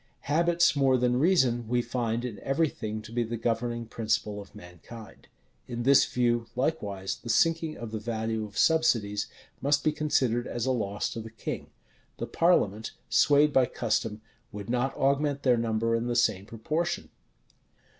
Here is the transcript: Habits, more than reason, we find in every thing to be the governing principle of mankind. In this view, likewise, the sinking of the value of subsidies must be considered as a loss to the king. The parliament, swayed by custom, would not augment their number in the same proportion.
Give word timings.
Habits, 0.21 0.75
more 0.75 0.97
than 0.97 1.19
reason, 1.19 1.67
we 1.67 1.83
find 1.83 2.25
in 2.25 2.39
every 2.39 2.69
thing 2.69 3.03
to 3.03 3.11
be 3.11 3.21
the 3.21 3.37
governing 3.37 3.85
principle 3.85 4.41
of 4.41 4.55
mankind. 4.55 5.27
In 5.67 5.83
this 5.83 6.05
view, 6.11 6.47
likewise, 6.55 7.17
the 7.17 7.29
sinking 7.29 7.77
of 7.77 7.91
the 7.91 7.99
value 7.99 8.43
of 8.43 8.57
subsidies 8.57 9.27
must 9.61 9.83
be 9.83 9.91
considered 9.91 10.47
as 10.47 10.65
a 10.65 10.71
loss 10.71 11.07
to 11.11 11.19
the 11.21 11.29
king. 11.29 11.69
The 12.17 12.25
parliament, 12.25 12.93
swayed 13.09 13.53
by 13.53 13.67
custom, 13.67 14.21
would 14.51 14.71
not 14.71 14.95
augment 14.95 15.43
their 15.43 15.55
number 15.55 15.93
in 15.95 16.07
the 16.07 16.15
same 16.15 16.47
proportion. 16.47 17.09